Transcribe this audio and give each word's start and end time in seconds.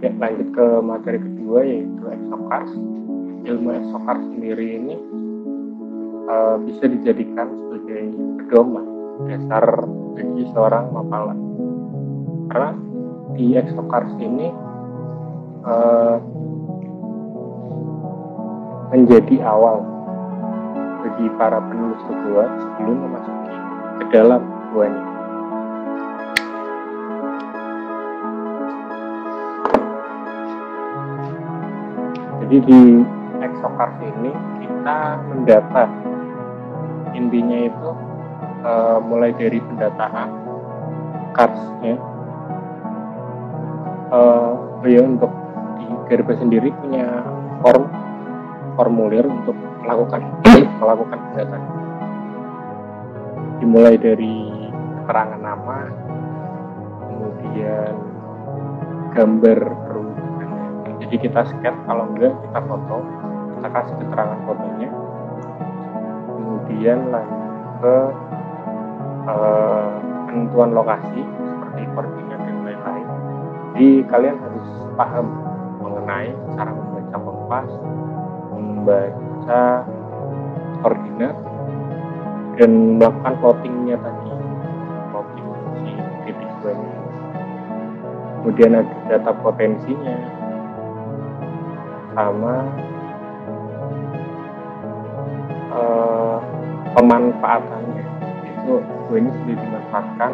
ya 0.00 0.10
lanjut 0.16 0.48
ke 0.52 0.66
materi 0.80 1.18
kedua 1.20 1.60
yaitu 1.64 2.04
exocars. 2.08 2.72
Ilmu 3.40 3.68
exocars 3.72 4.24
sendiri 4.36 4.66
ini 4.76 4.94
uh, 6.28 6.56
bisa 6.62 6.84
dijadikan 6.86 7.48
sebagai 7.48 8.02
pedoman 8.40 8.86
dasar 9.28 9.64
bagi 10.16 10.44
seorang 10.56 10.88
mapala 10.92 11.36
karena 12.50 12.70
di 13.36 13.54
exocars 13.54 14.12
ini 14.18 14.48
uh, 15.64 16.16
menjadi 18.90 19.44
awal 19.44 19.84
bagi 21.04 21.26
para 21.38 21.62
penelusur 21.62 22.16
gua 22.26 22.44
sebelum 22.48 22.96
memasuki 23.06 23.54
ke 24.00 24.04
dalam 24.12 24.42
gua 24.72 24.88
Jadi 32.40 32.56
di 32.64 32.80
exocars 33.44 33.96
ini 34.00 34.32
kita 34.64 34.98
mendata. 35.28 35.84
Intinya 37.12 37.58
itu 37.68 37.90
uh, 38.64 38.98
mulai 39.02 39.34
dari 39.34 39.58
pendataan 39.60 40.28
karsnya 41.34 41.94
uh, 44.10 44.52
ya 44.86 45.02
untuk 45.04 45.30
di 45.78 45.86
Garba 46.08 46.34
sendiri 46.38 46.74
punya 46.80 47.22
form 47.62 47.86
formulir 48.74 49.26
untuk 49.26 49.54
melakukan 49.84 50.22
melakukan 50.80 51.18
pendataan. 51.30 51.64
Dimulai 53.60 54.00
dari 54.00 54.48
keterangan 55.04 55.40
nama 55.42 55.78
kemudian 57.04 57.94
gambar 59.12 59.60
jadi 61.10 61.26
kita 61.26 61.42
scan 61.42 61.74
kalau 61.90 62.06
enggak 62.14 62.30
kita 62.38 62.60
foto 62.70 63.02
kita 63.58 63.66
kasih 63.66 63.94
keterangan 63.98 64.38
fotonya. 64.46 64.90
Kemudian 66.30 66.98
lanjut 67.10 67.42
ke 67.82 67.96
uh, 69.26 69.90
penentuan 70.30 70.70
lokasi 70.70 71.26
seperti 71.26 71.82
koordinat 71.98 72.38
dan 72.46 72.56
lain-lain. 72.62 73.08
Jadi 73.74 73.88
kalian 74.06 74.38
harus 74.38 74.66
paham 74.94 75.26
mengenai 75.82 76.30
cara 76.54 76.70
membaca 76.70 77.16
kompas 77.18 77.70
membaca 78.54 79.62
koordinat 80.86 81.34
dan 82.54 82.70
melakukan 83.02 83.34
plottingnya 83.42 83.98
tadi. 83.98 84.30
Plotting 85.10 85.48
si 85.74 85.90
titik 86.22 86.50
kemudian 88.38 88.78
ada 88.78 88.94
data 89.10 89.34
potensinya 89.42 90.39
sama 92.20 92.68
uh, 95.72 96.36
pemanfaatannya 96.92 98.04
itu 98.44 98.74
ini 99.16 99.30
sudah 99.32 99.56
dimanfaatkan. 99.56 100.32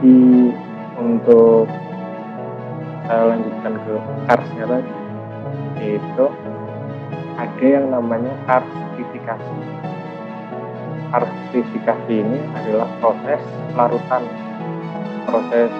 Di 0.00 0.16
untuk 0.96 1.68
saya 3.04 3.24
lanjutkan 3.28 3.72
ke 3.84 3.94
karsnya 4.24 4.64
tadi 4.64 4.92
itu 5.84 6.26
ada 7.36 7.64
yang 7.64 7.92
namanya 7.92 8.32
karstifikasi 8.48 9.84
karstifikasi 11.14 12.10
ini 12.10 12.38
adalah 12.58 12.90
proses 12.98 13.38
larutan. 13.78 14.22
Proses 15.30 15.70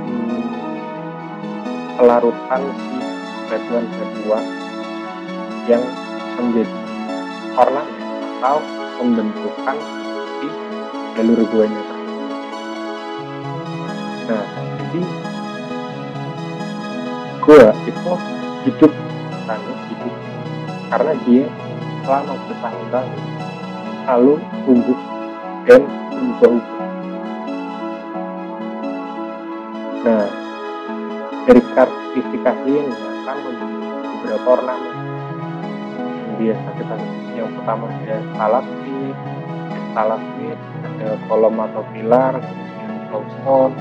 hmm, 0.00 0.44
pelarutan 2.00 2.62
si 2.72 2.96
batuan-batuan 3.52 4.44
yang 5.68 5.84
menjadi 6.40 6.76
ornamen 7.60 8.00
atau 8.40 8.58
pembentukan 8.96 9.76
si 10.40 10.48
jalur 11.14 11.40
guanya 11.48 11.84
nah 14.24 14.44
jadi 14.80 15.00
gua 17.44 17.68
itu 17.84 18.12
hidup 18.64 18.92
kan 19.44 19.60
hidup 19.92 20.14
karena 20.88 21.12
dia 21.28 21.44
selama 22.04 22.34
bertahun-tahun 22.48 23.33
selalu 24.04 24.36
tumbuh 24.68 25.00
dan 25.64 25.80
berubah-ubah 26.12 26.80
nah 30.04 30.28
dari 31.48 31.62
kartifikasi 31.72 32.68
ini 32.68 32.92
akan 32.92 33.36
membentuk 33.40 34.04
beberapa 34.20 34.48
ornamen. 34.60 34.96
Yang 36.20 36.34
biasa 36.36 36.68
kita 36.76 36.94
yang 37.32 37.48
pertama 37.56 37.84
ada 37.88 38.16
stalaktit 38.32 39.16
stalagmit 39.94 40.58
ada 40.84 41.08
kolom 41.30 41.56
atau 41.56 41.82
pilar 41.94 42.32
kemudian 42.36 42.92
glowstone 43.08 43.74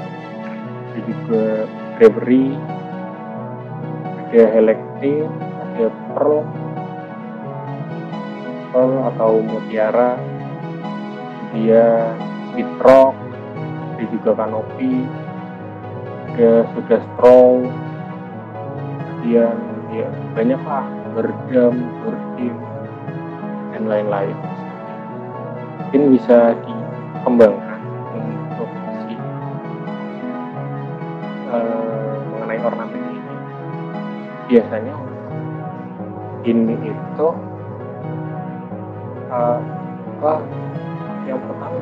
ada 0.94 1.00
juga 1.04 1.46
gravery 2.00 2.50
ada 4.32 4.44
helektit 4.56 5.28
ada 5.28 5.88
pearl 6.14 6.63
atau 9.14 9.40
mutiara 9.40 10.18
dia 11.54 12.10
bitrock 12.58 13.14
ada 13.94 14.04
juga 14.10 14.32
kanopi 14.34 15.06
ada 16.34 16.66
sudah 16.74 17.00
straw 17.14 17.62
kemudian 19.24 19.56
ya 19.96 20.08
banyak 20.36 20.60
lah 20.68 20.84
berdam 21.16 21.80
berdim 22.04 22.58
dan 23.72 23.88
lain-lain. 23.88 24.36
Mungkin 25.80 26.04
bisa 26.12 26.58
dikembangkan 26.60 27.80
untuk 28.12 28.70
si 29.08 29.16
uh, 31.56 32.20
mengenai 32.36 32.60
ornamen 32.68 33.00
ini. 33.00 33.36
Biasanya 34.52 34.96
ini 36.44 36.76
itu 36.84 37.28
uh, 39.34 40.42
yang 41.26 41.40
pertama 41.42 41.82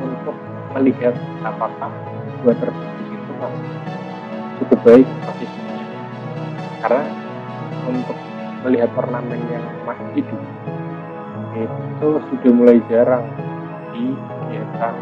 untuk 0.00 0.36
melihat 0.78 1.14
apakah 1.42 1.90
dua 2.40 2.52
tersebut 2.56 3.06
itu 3.10 3.32
masih 3.36 3.66
cukup 4.62 4.78
baik 4.86 5.08
posisinya 5.26 5.76
karena 6.82 7.04
untuk 7.90 8.18
melihat 8.62 8.90
ornamen 8.94 9.40
yang 9.50 9.64
masih 9.82 10.22
hidup 10.22 10.42
itu 11.52 12.08
sudah 12.32 12.52
mulai 12.54 12.78
jarang 12.88 13.26
di 13.92 14.16
kegiatan 14.16 14.94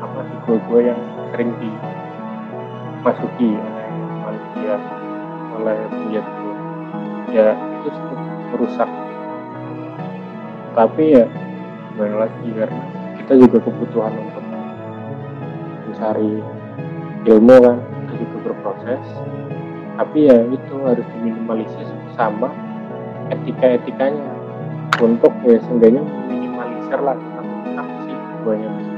apa 0.00 0.18
di 0.22 0.36
gua-gua 0.46 0.80
yang 0.94 1.00
sering 1.32 1.50
dimasuki 1.58 3.50
oleh 3.58 3.88
manusia 4.22 4.74
oleh 5.58 5.78
penjat 5.90 6.26
ya 7.30 7.48
itu 7.82 8.14
merusak 8.54 8.90
tapi 10.74 11.18
ya 11.18 11.24
gimana 11.92 12.26
lagi 12.26 12.48
karena 12.54 12.82
kita 13.22 13.32
juga 13.38 13.58
kebutuhan 13.62 14.14
untuk 14.16 14.44
mencari 15.90 16.32
ilmu 17.26 17.56
kan 17.60 17.76
kita 18.06 18.14
juga 18.24 18.36
berproses 18.50 19.04
tapi 20.00 20.32
ya 20.32 20.40
itu 20.48 20.74
harus 20.80 21.04
diminimalisir 21.12 21.84
sama 22.16 22.48
etika-etikanya. 23.28 24.32
Untuk 25.00 25.32
ya 25.48 25.56
seenggaknya 25.64 26.04
minimalisir 26.28 27.00
lah 27.00 27.16
tentang 27.16 27.88
banyak 28.44 28.89